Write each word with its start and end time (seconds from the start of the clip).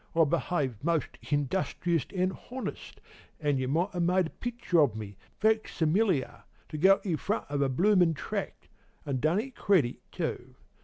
I 0.15 0.23
behaved 0.23 0.83
most 0.83 1.19
industrious 1.29 2.05
an' 2.15 2.35
honest, 2.49 2.99
an' 3.39 3.59
you 3.59 3.67
might 3.67 3.91
ha' 3.91 3.99
made 4.01 4.25
a 4.25 4.29
picture 4.31 4.79
of 4.81 4.95
me, 4.95 5.15
facsimiliar, 5.39 6.41
to 6.69 6.77
go 6.79 6.99
in 7.03 7.17
front 7.17 7.45
of 7.49 7.61
a 7.61 7.69
bloomin' 7.69 8.15
tract, 8.15 8.67
an' 9.05 9.19
done 9.19 9.39
it 9.39 9.53
credit, 9.55 9.97
too. 10.11 10.55